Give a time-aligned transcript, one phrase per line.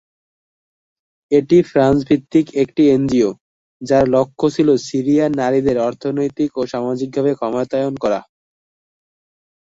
[1.31, 3.29] এটি ফ্রান্স ভিত্তিক একটি এনজিও
[3.81, 8.19] যার লক্ষ্য ছিল সিরিয়ার নারীদের অর্থনৈতিক ও সামাজিকভাবে ক্ষমতায়ন করা।